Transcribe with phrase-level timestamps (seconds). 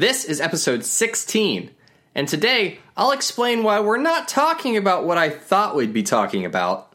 [0.00, 1.70] This is episode 16,
[2.14, 6.46] and today I'll explain why we're not talking about what I thought we'd be talking
[6.46, 6.90] about.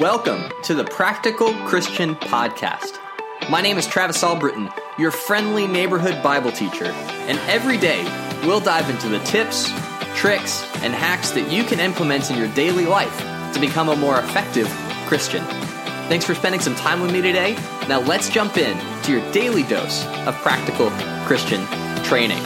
[0.00, 2.98] Welcome to the Practical Christian Podcast.
[3.48, 8.02] My name is Travis Albritton, your friendly neighborhood Bible teacher, and every day
[8.44, 9.70] we'll dive into the tips,
[10.16, 13.20] tricks, and hacks that you can implement in your daily life
[13.54, 14.66] to become a more effective
[15.06, 15.44] Christian.
[16.08, 17.54] Thanks for spending some time with me today.
[17.88, 20.90] Now let's jump in to your daily dose of practical
[21.24, 21.64] Christian
[22.10, 22.42] training.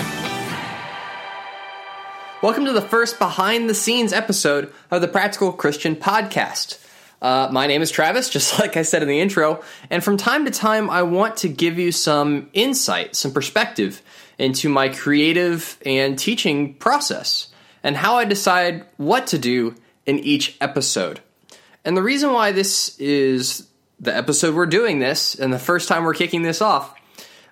[2.43, 6.79] Welcome to the first behind the scenes episode of the Practical Christian Podcast.
[7.23, 10.45] Uh, my name is Travis, just like I said in the intro, and from time
[10.45, 14.03] to time, I want to give you some insight, some perspective
[14.37, 17.49] into my creative and teaching process
[17.83, 21.21] and how I decide what to do in each episode.
[21.87, 23.67] And the reason why this is
[23.99, 26.95] the episode we're doing this and the first time we're kicking this off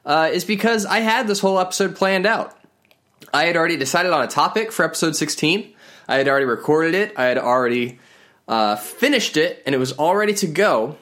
[0.04, 2.56] uh, is because I had this whole episode planned out.
[3.32, 5.74] I had already decided on a topic for episode 16.
[6.08, 7.12] I had already recorded it.
[7.16, 7.98] I had already
[8.48, 10.96] uh, finished it, and it was all ready to go,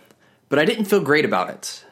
[0.49, 1.85] but I didn't feel great about it.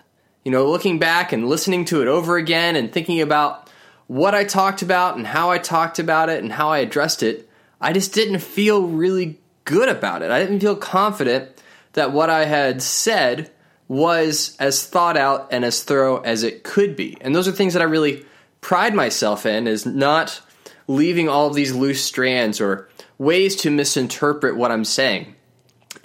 [0.45, 3.69] You know, looking back and listening to it over again and thinking about
[4.07, 7.49] what I talked about and how I talked about it and how I addressed it,
[7.81, 10.31] I just didn't feel really good about it.
[10.31, 11.51] I didn't feel confident
[11.93, 13.51] that what I had said
[13.89, 17.17] was as thought out and as thorough as it could be.
[17.21, 18.25] And those are things that I really
[18.61, 20.41] pride myself in is not
[20.87, 25.35] leaving all of these loose strands or ways to misinterpret what I'm saying.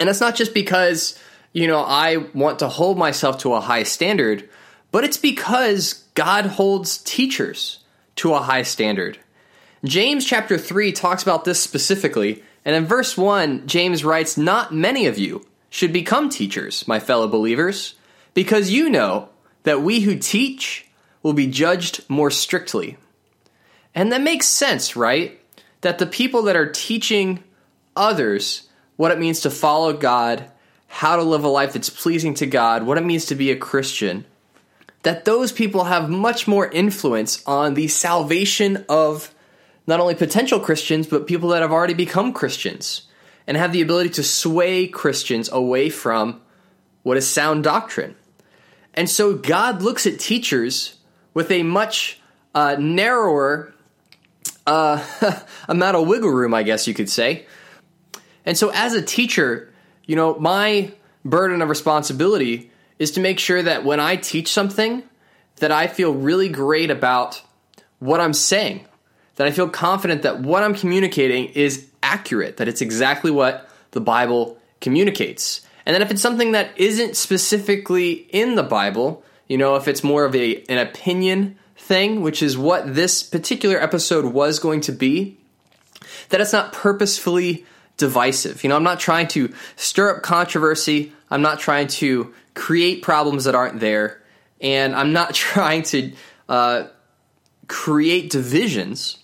[0.00, 1.18] And it's not just because,
[1.52, 4.48] you know, I want to hold myself to a high standard,
[4.90, 7.80] but it's because God holds teachers
[8.16, 9.18] to a high standard.
[9.84, 15.06] James chapter 3 talks about this specifically and in verse 1, James writes, Not many
[15.06, 17.96] of you should become teachers, my fellow believers,
[18.32, 19.28] because you know
[19.64, 20.86] that we who teach
[21.20, 22.96] will be judged more strictly.
[23.92, 25.40] And that makes sense, right?
[25.80, 27.42] That the people that are teaching
[27.96, 30.48] others what it means to follow God,
[30.86, 33.56] how to live a life that's pleasing to God, what it means to be a
[33.56, 34.26] Christian,
[35.02, 39.34] that those people have much more influence on the salvation of
[39.88, 43.08] not only potential Christians, but people that have already become Christians
[43.46, 46.40] and have the ability to sway Christians away from
[47.02, 48.16] what is sound doctrine.
[48.94, 50.96] And so God looks at teachers
[51.34, 52.20] with a much
[52.54, 53.74] uh, narrower
[54.66, 55.04] uh,
[55.68, 57.46] amount of wiggle room, I guess you could say.
[58.46, 59.72] And so, as a teacher,
[60.04, 60.92] you know, my
[61.24, 65.02] burden of responsibility is to make sure that when I teach something,
[65.56, 67.42] that I feel really great about
[67.98, 68.86] what I'm saying,
[69.36, 74.00] that I feel confident that what I'm communicating is accurate, that it's exactly what the
[74.00, 75.60] Bible communicates.
[75.84, 80.04] And then if it's something that isn't specifically in the Bible, you know, if it's
[80.04, 84.92] more of a an opinion thing, which is what this particular episode was going to
[84.92, 85.36] be,
[86.30, 87.66] that it's not purposefully
[87.96, 88.62] divisive.
[88.62, 91.12] You know, I'm not trying to stir up controversy.
[91.30, 94.22] I'm not trying to create problems that aren't there,
[94.60, 96.12] and I'm not trying to
[96.48, 96.84] uh,
[97.68, 99.18] create divisions.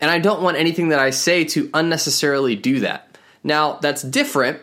[0.00, 3.16] And I don't want anything that I say to unnecessarily do that.
[3.42, 4.60] Now, that's different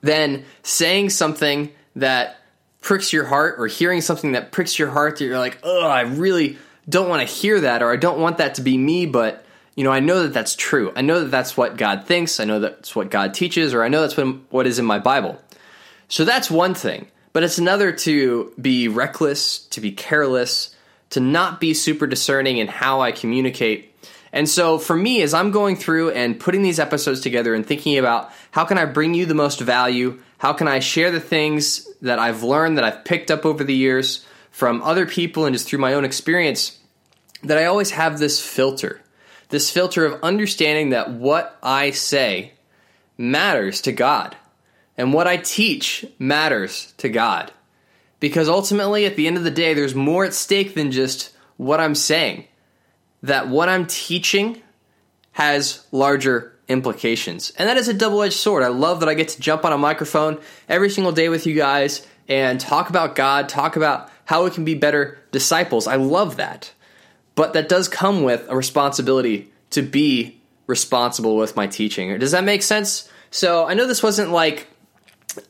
[0.00, 2.40] than saying something that
[2.80, 6.02] pricks your heart or hearing something that pricks your heart that you're like, oh, I
[6.02, 9.44] really don't want to hear that or I don't want that to be me, but
[9.74, 10.92] you know, I know that that's true.
[10.94, 12.38] I know that that's what God thinks.
[12.38, 14.98] I know that's what God teaches, or I know that's what, what is in my
[14.98, 15.40] Bible.
[16.08, 17.08] So that's one thing.
[17.32, 20.76] But it's another to be reckless, to be careless,
[21.10, 23.92] to not be super discerning in how I communicate
[24.34, 27.98] and so for me, as I'm going through and putting these episodes together and thinking
[27.98, 31.88] about how can I bring you the most value, how can I share the things
[32.02, 35.68] that I've learned, that I've picked up over the years from other people and just
[35.68, 36.80] through my own experience,
[37.44, 39.00] that I always have this filter.
[39.50, 42.54] This filter of understanding that what I say
[43.16, 44.36] matters to God
[44.98, 47.52] and what I teach matters to God.
[48.18, 51.78] Because ultimately, at the end of the day, there's more at stake than just what
[51.78, 52.48] I'm saying
[53.24, 54.60] that what I'm teaching
[55.32, 57.52] has larger implications.
[57.58, 58.62] And that is a double edged sword.
[58.62, 60.38] I love that I get to jump on a microphone
[60.68, 64.64] every single day with you guys and talk about God, talk about how we can
[64.64, 65.86] be better disciples.
[65.86, 66.72] I love that.
[67.34, 72.18] But that does come with a responsibility to be responsible with my teaching.
[72.18, 73.10] Does that make sense?
[73.30, 74.68] So I know this wasn't like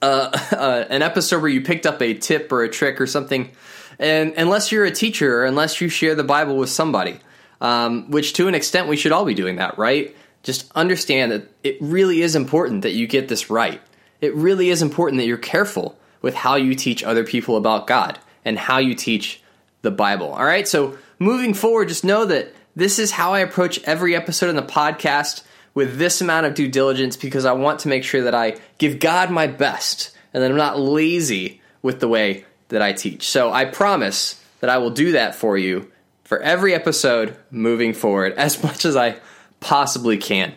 [0.01, 3.51] uh, uh, an episode where you picked up a tip or a trick or something,
[3.99, 7.21] and unless you're a teacher or unless you share the Bible with somebody
[7.65, 10.15] um, which to an extent we should all be doing that, right?
[10.43, 13.81] Just understand that it really is important that you get this right.
[14.21, 18.19] It really is important that you're careful with how you teach other people about God
[18.45, 19.41] and how you teach
[19.81, 20.29] the Bible.
[20.29, 24.51] All right, so moving forward, just know that this is how I approach every episode
[24.51, 28.25] in the podcast with this amount of due diligence because I want to make sure
[28.25, 32.83] that I give God my best and that I'm not lazy with the way that
[32.83, 33.27] I teach.
[33.27, 35.91] So I promise that I will do that for you
[36.25, 39.17] for every episode moving forward as much as I
[39.61, 40.53] possibly can.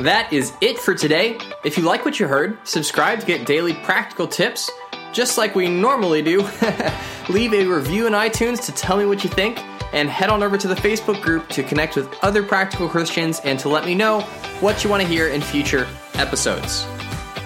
[0.00, 1.38] That is it for today.
[1.64, 4.70] If you like what you heard, subscribe to get daily practical tips,
[5.12, 6.46] just like we normally do.
[7.30, 9.58] Leave a review in iTunes to tell me what you think,
[9.94, 13.58] and head on over to the Facebook group to connect with other practical Christians and
[13.60, 14.20] to let me know
[14.60, 16.84] what you want to hear in future episodes.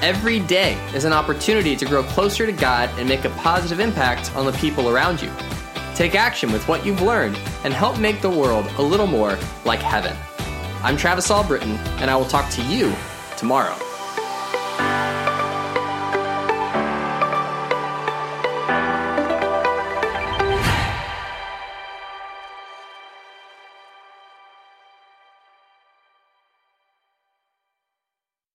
[0.03, 4.35] Every day is an opportunity to grow closer to God and make a positive impact
[4.35, 5.31] on the people around you.
[5.95, 9.81] Take action with what you've learned and help make the world a little more like
[9.81, 10.17] heaven.
[10.83, 12.95] I'm Travis Albritton, and I will talk to you
[13.37, 13.77] tomorrow.